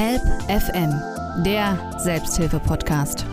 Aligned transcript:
Help 0.00 0.22
FM, 0.46 0.94
der 1.42 1.76
Selbsthilfe-Podcast. 1.98 3.26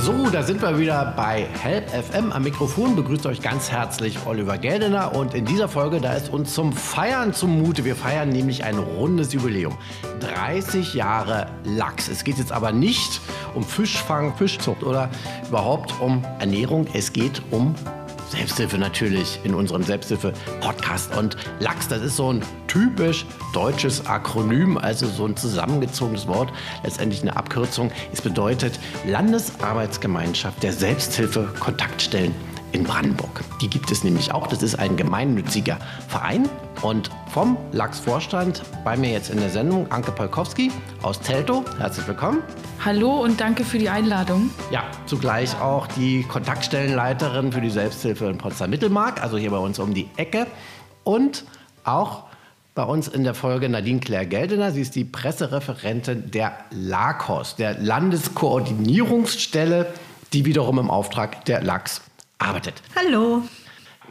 So, 0.00 0.28
da 0.32 0.42
sind 0.42 0.60
wir 0.60 0.76
wieder 0.80 1.14
bei 1.16 1.46
Help 1.62 1.88
FM. 1.90 2.32
Am 2.32 2.42
Mikrofon 2.42 2.96
begrüßt 2.96 3.26
euch 3.26 3.40
ganz 3.40 3.70
herzlich 3.70 4.18
Oliver 4.26 4.58
Geldener. 4.58 5.14
Und 5.14 5.34
in 5.34 5.44
dieser 5.44 5.68
Folge, 5.68 6.00
da 6.00 6.14
ist 6.14 6.32
uns 6.32 6.54
zum 6.54 6.72
Feiern 6.72 7.32
zumute. 7.32 7.84
Wir 7.84 7.94
feiern 7.94 8.30
nämlich 8.30 8.64
ein 8.64 8.78
rundes 8.78 9.32
Jubiläum. 9.32 9.78
30 10.18 10.92
Jahre 10.92 11.46
Lachs. 11.62 12.08
Es 12.08 12.24
geht 12.24 12.38
jetzt 12.38 12.50
aber 12.50 12.72
nicht 12.72 13.20
um 13.54 13.62
Fischfang, 13.62 14.34
Fischzucht 14.34 14.82
oder 14.82 15.08
überhaupt 15.46 15.94
um 16.00 16.24
Ernährung. 16.40 16.88
Es 16.94 17.12
geht 17.12 17.42
um 17.52 17.76
Selbsthilfe 18.30 18.76
natürlich 18.76 19.38
in 19.44 19.54
unserem 19.54 19.84
Selbsthilfe-Podcast. 19.84 21.16
Und 21.16 21.36
Lachs, 21.60 21.86
das 21.86 22.02
ist 22.02 22.16
so 22.16 22.32
ein 22.32 22.42
typisch 22.68 23.26
deutsches 23.52 24.06
Akronym, 24.06 24.78
also 24.78 25.06
so 25.08 25.26
ein 25.26 25.36
zusammengezogenes 25.36 26.28
Wort, 26.28 26.52
letztendlich 26.84 27.22
eine 27.22 27.36
Abkürzung. 27.36 27.90
Es 28.12 28.22
bedeutet 28.22 28.78
Landesarbeitsgemeinschaft 29.06 30.62
der 30.62 30.72
Selbsthilfe-Kontaktstellen 30.72 32.34
in 32.72 32.84
Brandenburg. 32.84 33.42
Die 33.60 33.68
gibt 33.68 33.90
es 33.90 34.04
nämlich 34.04 34.32
auch. 34.32 34.46
Das 34.46 34.62
ist 34.62 34.78
ein 34.78 34.96
gemeinnütziger 34.96 35.78
Verein. 36.08 36.48
Und 36.82 37.10
vom 37.32 37.56
Lachs-Vorstand 37.72 38.62
bei 38.84 38.96
mir 38.96 39.10
jetzt 39.10 39.30
in 39.30 39.40
der 39.40 39.50
Sendung 39.50 39.90
Anke 39.90 40.12
Polkowski 40.12 40.70
aus 41.02 41.18
Telto. 41.20 41.64
Herzlich 41.78 42.06
willkommen. 42.06 42.42
Hallo 42.84 43.22
und 43.22 43.40
danke 43.40 43.64
für 43.64 43.78
die 43.78 43.88
Einladung. 43.88 44.50
Ja, 44.70 44.84
zugleich 45.06 45.60
auch 45.60 45.88
die 45.88 46.22
Kontaktstellenleiterin 46.22 47.50
für 47.50 47.60
die 47.60 47.70
Selbsthilfe 47.70 48.26
in 48.26 48.38
Potsdam-Mittelmark, 48.38 49.20
also 49.20 49.36
hier 49.36 49.50
bei 49.50 49.58
uns 49.58 49.80
um 49.80 49.92
die 49.92 50.08
Ecke. 50.16 50.46
Und 51.02 51.44
auch 51.84 52.27
bei 52.78 52.84
uns 52.84 53.08
in 53.08 53.24
der 53.24 53.34
Folge 53.34 53.68
Nadine 53.68 53.98
Claire 53.98 54.24
Geldener. 54.24 54.70
Sie 54.70 54.82
ist 54.82 54.94
die 54.94 55.02
Pressereferentin 55.02 56.30
der 56.30 56.56
LAKOS, 56.70 57.56
der 57.56 57.76
Landeskoordinierungsstelle, 57.76 59.92
die 60.32 60.44
wiederum 60.44 60.78
im 60.78 60.88
Auftrag 60.88 61.44
der 61.46 61.60
LAX 61.60 62.02
arbeitet. 62.38 62.80
Hallo. 62.94 63.42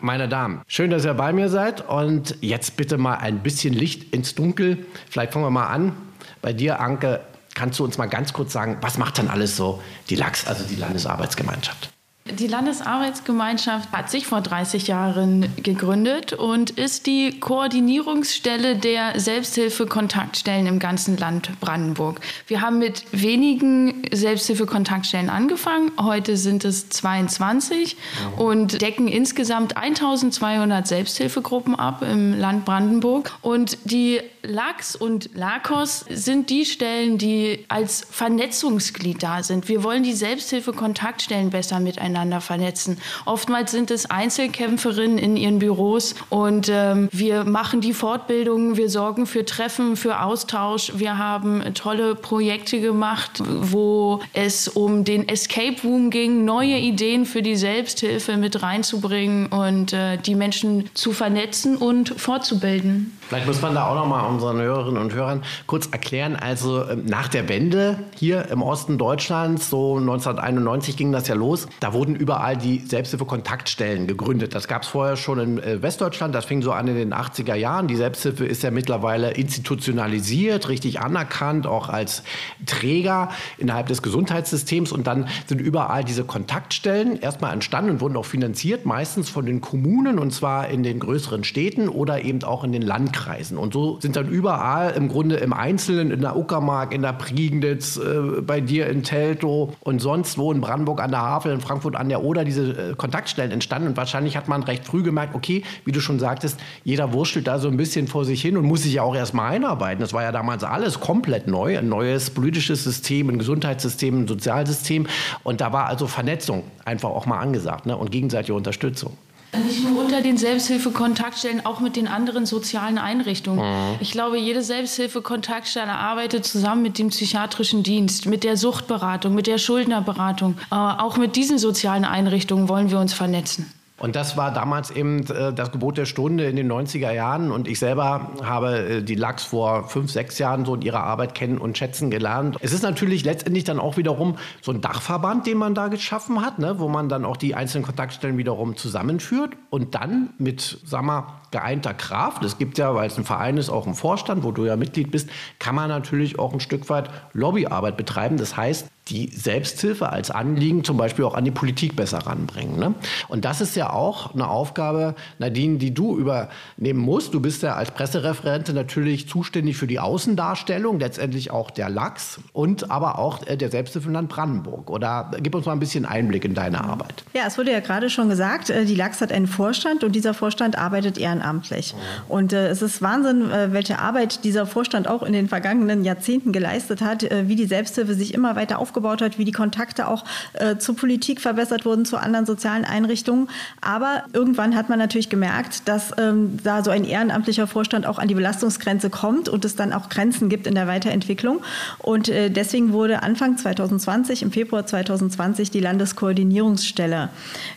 Meine 0.02 0.28
Damen, 0.28 0.64
schön, 0.68 0.90
dass 0.90 1.06
ihr 1.06 1.14
bei 1.14 1.32
mir 1.32 1.48
seid. 1.48 1.88
Und 1.88 2.36
jetzt 2.42 2.76
bitte 2.76 2.98
mal 2.98 3.16
ein 3.16 3.40
bisschen 3.40 3.74
Licht 3.74 4.14
ins 4.14 4.36
Dunkel. 4.36 4.86
Vielleicht 5.10 5.32
fangen 5.32 5.46
wir 5.46 5.50
mal 5.50 5.68
an. 5.68 5.96
Bei 6.42 6.52
dir, 6.52 6.82
Anke, 6.82 7.22
kannst 7.56 7.80
du 7.80 7.86
uns 7.86 7.98
mal 7.98 8.08
ganz 8.08 8.34
kurz 8.34 8.52
sagen, 8.52 8.80
was 8.82 8.98
macht 8.98 9.18
dann 9.18 9.30
alles 9.30 9.56
so 9.56 9.82
die 10.10 10.16
LAX, 10.16 10.46
also 10.46 10.66
die 10.66 10.76
Landesarbeitsgemeinschaft? 10.76 11.94
Die 12.36 12.48
Landesarbeitsgemeinschaft 12.48 13.92
hat 13.92 14.10
sich 14.10 14.28
vor 14.28 14.42
30 14.42 14.88
Jahren 14.88 15.48
gegründet 15.64 16.34
und 16.34 16.72
ist 16.72 17.08
die 17.08 17.40
Koordinierungsstelle 17.40 18.76
der 18.76 19.20
Selbsthilfe-Kontaktstellen 19.20 20.68
im 20.68 20.80
ganzen 20.80 21.16
Land 21.18 21.58
Brandenburg. 21.62 22.20
Wir 22.48 22.62
haben 22.62 22.80
mit 22.80 23.06
wenigen 23.12 24.04
Selbsthilfe-Kontaktstellen 24.12 25.30
angefangen. 25.30 25.92
Heute 26.00 26.36
sind 26.36 26.66
es 26.66 26.90
22 26.90 27.96
und 28.36 28.82
decken 28.82 29.08
insgesamt 29.08 29.78
1200 29.78 30.86
Selbsthilfegruppen 30.86 31.76
ab 31.76 32.02
im 32.02 32.38
Land 32.38 32.66
Brandenburg. 32.66 33.32
Und 33.42 33.78
die 33.86 34.20
LAX 34.44 34.96
und 34.96 35.30
LACOS 35.34 36.06
sind 36.10 36.50
die 36.50 36.66
Stellen, 36.66 37.18
die 37.18 37.66
als 37.70 38.06
Vernetzungsglied 38.10 39.24
da 39.24 39.44
sind. 39.44 39.70
Wir 39.70 39.84
wollen 39.84 40.04
die 40.04 40.14
Selbsthilfe-Kontaktstellen 40.14 41.50
besser 41.52 41.80
miteinander 41.80 42.17
miteinander 42.18 42.42
vernetzen. 42.42 42.98
Oftmals 43.26 43.72
sind 43.72 43.92
es 43.92 44.10
Einzelkämpferinnen 44.10 45.18
in 45.18 45.38
ihren 45.38 45.60
Büros 45.60 46.16
und 46.30 46.70
ähm, 46.70 47.10
wir 47.12 47.44
machen 47.44 47.82
die 47.82 47.94
Fortbildungen, 47.94 48.76
wir 48.76 48.90
sorgen 48.90 49.26
für 49.26 49.46
Treffen, 49.46 49.96
für 49.96 50.22
Austausch. 50.22 50.94
Wir 50.96 51.18
haben 51.18 51.64
tolle 51.74 52.16
Projekte 52.16 52.82
gemacht, 52.82 53.42
wo 53.46 54.22
es 54.34 54.68
um 54.68 55.04
den 55.04 55.28
Escape 55.30 55.76
Room 55.84 56.10
ging, 56.10 56.46
neue 56.46 56.78
Ideen 56.78 57.26
für 57.26 57.42
die 57.42 57.56
Selbsthilfe 57.56 58.38
mit 58.38 58.64
reinzubringen 58.64 59.48
und 59.48 59.94
äh, 59.94 60.18
die 60.18 60.36
Menschen 60.36 60.90
zu 60.94 61.14
vernetzen 61.14 61.78
und 61.78 62.10
fortzubilden. 62.10 63.18
Vielleicht 63.28 63.46
muss 63.46 63.62
man 63.62 63.76
da 63.76 63.88
auch 63.88 63.96
noch 63.96 64.08
mal 64.08 64.26
unseren 64.26 64.62
Hörerinnen 64.62 65.02
und 65.02 65.14
Hörern 65.14 65.44
kurz 65.66 65.88
erklären. 65.88 66.38
Also 66.38 66.88
ähm, 66.88 67.04
nach 67.06 67.28
der 67.28 67.50
Wende 67.50 68.00
hier 68.16 68.48
im 68.50 68.62
Osten 68.62 68.98
Deutschlands, 68.98 69.70
so 69.70 69.98
1991 69.98 70.96
ging 70.96 71.12
das 71.12 71.28
ja 71.28 71.36
los, 71.36 71.68
da 71.82 71.92
wurden 71.92 72.16
überall 72.16 72.56
die 72.56 72.80
Selbsthilfe-Kontaktstellen 72.80 74.08
gegründet. 74.08 74.56
Das 74.56 74.70
gab 74.70 74.84
es 74.84 74.88
vorher 74.88 75.18
schon 75.18 75.40
in 75.40 75.60
äh, 75.60 75.82
Westdeutschland, 75.82 76.34
das 76.34 76.46
fing 76.46 76.62
so 76.62 76.72
an 76.72 76.88
in 76.88 76.96
den 76.96 77.14
80er 77.14 77.56
Jahren. 77.56 77.90
Die 77.90 77.98
Selbsthilfe 77.98 78.46
ist 78.46 78.64
ja 78.64 78.72
mittlerweile 78.72 79.32
institutionalisiert, 79.32 80.70
richtig 80.70 81.02
anerkannt, 81.02 81.68
auch 81.68 81.90
als 81.90 82.24
Träger 82.66 83.28
innerhalb 83.58 83.88
des 83.88 84.02
Gesundheitssystems. 84.02 84.94
Und 84.94 85.06
dann 85.06 85.28
sind 85.48 85.60
überall 85.60 86.06
diese 86.06 86.24
Kontaktstellen 86.24 87.20
erstmal 87.20 87.52
entstanden 87.52 87.92
und 87.92 88.00
wurden 88.00 88.16
auch 88.16 88.26
finanziert, 88.26 88.86
meistens 88.86 89.30
von 89.30 89.46
den 89.46 89.60
Kommunen 89.60 90.18
und 90.18 90.32
zwar 90.32 90.70
in 90.70 90.84
den 90.84 91.02
größeren 91.02 91.44
Städten 91.44 91.90
oder 91.90 92.22
eben 92.24 92.42
auch 92.44 92.64
in 92.64 92.72
den 92.72 92.84
Landkreisen. 92.84 93.17
Landkreisen. 93.18 93.58
Und 93.58 93.74
so 93.74 94.00
sind 94.00 94.16
dann 94.16 94.28
überall 94.30 94.92
im 94.92 95.08
Grunde 95.08 95.38
im 95.38 95.54
Einzelnen, 95.54 96.12
in 96.12 96.22
der 96.22 96.36
Uckermark, 96.36 96.94
in 96.94 97.02
der 97.02 97.14
Prignitz, 97.14 97.98
äh, 97.98 98.42
bei 98.42 98.62
dir 98.62 98.88
in 98.88 99.04
Teltow 99.04 99.74
und 99.82 100.00
sonst 100.00 100.38
wo 100.38 100.52
in 100.52 100.62
Brandenburg 100.62 101.02
an 101.02 101.12
der 101.12 101.22
Havel, 101.22 101.54
in 101.54 101.62
Frankfurt 101.62 101.96
an 101.96 102.10
der 102.10 102.24
Oder 102.24 102.46
diese 102.46 102.92
äh, 102.92 102.96
Kontaktstellen 102.96 103.52
entstanden. 103.52 103.90
Und 103.90 103.98
wahrscheinlich 103.98 104.38
hat 104.38 104.48
man 104.48 104.64
recht 104.64 104.86
früh 104.86 105.04
gemerkt, 105.04 105.36
okay, 105.36 105.64
wie 105.86 105.92
du 105.92 106.00
schon 106.00 106.20
sagtest, 106.20 106.60
jeder 106.84 107.14
wurschtelt 107.14 107.48
da 107.48 107.60
so 107.60 107.68
ein 107.68 107.78
bisschen 107.78 108.08
vor 108.08 108.26
sich 108.26 108.42
hin 108.42 108.58
und 108.58 108.66
muss 108.66 108.84
sich 108.84 108.94
ja 108.94 109.02
auch 109.02 109.16
erstmal 109.16 109.54
einarbeiten. 109.54 110.02
Das 110.02 110.14
war 110.14 110.24
ja 110.24 110.32
damals 110.32 110.64
alles 110.64 111.00
komplett 111.00 111.48
neu, 111.48 111.78
ein 111.78 111.90
neues 111.90 112.30
politisches 112.30 112.84
System, 112.84 113.30
ein 113.30 113.40
Gesundheitssystem, 113.40 114.22
ein 114.22 114.28
Sozialsystem. 114.28 115.08
Und 115.44 115.62
da 115.62 115.74
war 115.74 115.88
also 115.88 116.08
Vernetzung 116.08 116.64
einfach 116.86 117.10
auch 117.10 117.26
mal 117.26 117.40
angesagt 117.40 117.86
ne? 117.86 117.98
und 117.98 118.12
gegenseitige 118.12 118.54
Unterstützung. 118.54 119.18
Nicht 119.56 119.88
nur 119.88 120.04
unter 120.04 120.22
den 120.22 120.38
Selbsthilfe-Kontaktstellen, 120.38 121.66
auch 121.66 121.80
mit 121.80 121.96
den 121.96 122.08
anderen 122.08 122.46
sozialen 122.46 122.98
Einrichtungen. 122.98 123.60
Mhm. 123.60 123.96
Ich 124.02 124.12
glaube, 124.12 124.38
jede 124.38 124.62
Selbsthilfe-Kontaktstelle 124.62 125.94
arbeitet 125.94 126.46
zusammen 126.46 126.82
mit 126.82 127.00
dem 127.00 127.10
psychiatrischen 127.10 127.82
Dienst, 127.82 128.26
mit 128.26 128.44
der 128.44 128.58
Suchtberatung, 128.58 129.34
mit 129.34 129.48
der 129.48 129.58
Schuldnerberatung. 129.58 130.58
Äh, 130.72 130.76
auch 130.76 131.18
mit 131.18 131.36
diesen 131.36 131.58
sozialen 131.58 132.06
Einrichtungen 132.06 132.68
wollen 132.68 132.92
wir 132.92 133.00
uns 133.00 133.14
vernetzen. 133.14 133.72
Und 134.00 134.16
das 134.16 134.38
war 134.38 134.54
damals 134.54 134.92
eben 134.92 135.26
äh, 135.28 135.52
das 135.54 135.72
Gebot 135.72 135.98
der 135.98 136.06
Stunde 136.06 136.46
in 136.46 136.56
den 136.56 136.72
90er 136.72 137.12
Jahren. 137.12 137.52
Und 137.52 137.68
ich 137.68 137.80
selber 137.80 138.32
habe 138.44 138.78
äh, 138.78 139.04
die 139.04 139.16
Lachs 139.16 139.44
vor 139.46 139.90
fünf, 139.90 140.12
sechs 140.12 140.38
Jahren 140.38 140.66
so 140.66 140.76
in 140.76 140.82
ihrer 140.84 141.04
Arbeit 141.04 141.34
kennen 141.34 141.58
und 141.58 141.78
schätzen 141.78 142.12
gelernt. 142.12 142.58
Es 142.62 142.74
ist 142.74 142.84
natürlich 142.84 143.26
letztendlich 143.26 143.64
dann 143.64 143.80
auch 143.80 143.98
wiederum 143.98 144.38
so 144.62 144.72
ein 144.72 144.82
Dachverband, 144.82 145.48
den 145.48 145.58
man 145.58 145.74
da 145.74 145.88
geschaffen 145.88 146.46
hat, 146.46 146.60
ne, 146.60 146.80
wo 146.80 146.88
man 146.88 147.10
dann 147.10 147.26
auch 147.26 147.38
die 147.38 147.56
einzelnen 147.56 147.86
Kontaktstellen 147.86 148.38
wiederum 148.38 148.76
zusammenführt 148.76 149.56
und 149.72 149.96
dann 149.96 150.30
mit, 150.38 150.80
sag 150.86 151.04
mal, 151.04 151.42
geeinter 151.50 151.94
Kraft, 151.94 152.44
es 152.44 152.58
gibt 152.58 152.78
ja, 152.78 152.94
weil 152.94 153.08
es 153.08 153.18
ein 153.18 153.24
Verein 153.24 153.58
ist, 153.58 153.70
auch 153.70 153.86
einen 153.86 153.96
Vorstand, 153.96 154.44
wo 154.44 154.52
du 154.52 154.66
ja 154.66 154.76
Mitglied 154.76 155.12
bist, 155.12 155.30
kann 155.60 155.74
man 155.74 155.90
natürlich 155.90 156.38
auch 156.38 156.54
ein 156.54 156.60
Stück 156.60 156.90
weit 156.90 157.10
Lobbyarbeit 157.34 157.98
betreiben. 157.98 158.38
Das 158.38 158.58
heißt, 158.58 158.90
die 159.10 159.30
Selbsthilfe 159.30 160.10
als 160.10 160.32
Anliegen 160.32 160.84
zum 160.84 160.98
Beispiel 160.98 161.26
auch 161.26 161.34
an 161.34 161.46
die 161.46 161.52
Politik 161.52 161.96
besser 161.96 162.20
ranbringen. 162.20 162.78
Ne? 162.78 162.94
Und 163.28 163.46
das 163.46 163.62
ist 163.62 163.76
ja 163.76 163.92
auch 163.92 164.34
eine 164.34 164.48
Aufgabe, 164.50 165.16
Nadine, 165.40 165.78
die 165.78 165.94
du 165.94 166.18
übernehmen 166.18 167.00
musst. 167.00 167.34
Du 167.34 167.40
bist 167.40 167.64
ja 167.64 167.76
als 167.76 167.92
Pressereferentin 167.92 168.76
natürlich 168.76 169.28
zuständig 169.28 169.78
für 169.78 169.88
die 169.88 170.00
Außendarstellung, 170.00 171.00
letztendlich 171.00 171.52
auch 171.52 171.72
der 171.72 171.90
Lachs 171.90 172.40
und 172.54 172.92
aber 172.92 173.20
auch 173.20 173.46
äh, 173.48 173.58
der 173.58 173.72
Selbsthilfe 173.72 174.08
im 174.08 174.14
Land 174.14 174.30
Brandenburg. 174.30 174.90
Oder 174.90 175.32
gib 175.42 175.56
uns 175.56 175.66
mal 175.66 175.74
ein 175.74 175.80
bisschen 175.80 176.06
Einblick 176.06 176.44
in 176.46 176.54
deine 176.54 176.84
Arbeit. 176.84 177.24
Ja, 177.34 177.44
es 177.48 177.58
wurde 177.58 177.72
ja 177.72 177.80
gerade 177.80 178.10
schon 178.10 178.30
gesagt, 178.30 178.70
äh, 178.70 178.86
die 178.86 178.96
Lachs 178.96 179.22
hat 179.22 179.32
einen 179.32 179.48
Vorstand 179.48 180.04
und 180.04 180.14
dieser 180.14 180.34
Vorstand 180.34 180.78
arbeitet 180.78 181.18
ehrenamtlich. 181.18 181.96
Und 182.28 182.54
äh, 182.54 182.68
es 182.68 182.82
ist 182.82 183.02
Wahnsinn, 183.02 183.50
welche 183.72 184.00
Arbeit 184.00 184.44
dieser 184.44 184.66
Vorstand 184.66 185.08
auch 185.08 185.24
in 185.24 185.34
den 185.34 185.48
vergangenen 185.48 186.04
Jahrzehnten 186.04 186.52
geleistet 186.52 187.02
hat, 187.02 187.24
wie 187.24 187.56
die 187.56 187.66
Selbsthilfe 187.66 188.14
sich 188.14 188.34
immer 188.34 188.56
weiter 188.56 188.80
aufgebaut 188.80 188.97
aufgebaut 188.98 189.22
hat, 189.22 189.38
wie 189.38 189.46
die 189.46 189.52
Kontakte 189.52 190.08
auch 190.08 190.26
äh, 190.54 190.78
zur 190.78 190.96
Politik 190.96 191.40
verbessert 191.40 191.86
wurden, 191.86 192.06
zu 192.06 192.18
anderen 192.18 192.46
sozialen 192.46 192.84
Einrichtungen. 192.84 193.50
Aber 193.80 194.24
irgendwann 194.34 194.76
hat 194.76 194.90
man 194.90 194.98
natürlich 194.98 195.30
gemerkt, 195.30 195.88
dass 195.88 196.14
ähm, 196.18 196.58
da 196.64 196.84
so 196.84 196.90
ein 196.90 197.04
ehrenamtlicher 197.04 197.68
Vorstand 197.68 198.08
auch 198.08 198.18
an 198.18 198.28
die 198.28 198.34
Belastungsgrenze 198.34 199.10
kommt 199.10 199.50
und 199.50 199.66
es 199.66 199.76
dann 199.76 199.94
auch 199.94 200.10
Grenzen 200.10 200.50
gibt 200.50 200.66
in 200.66 200.74
der 200.74 200.88
Weiterentwicklung. 200.88 201.62
Und 202.00 202.30
äh, 202.30 202.50
deswegen 202.50 202.92
wurde 202.92 203.22
Anfang 203.22 203.58
2020, 203.58 204.42
im 204.42 204.52
Februar 204.52 204.86
2020, 204.86 205.70
die 205.70 205.80
Landeskoordinierungsstelle 205.80 207.30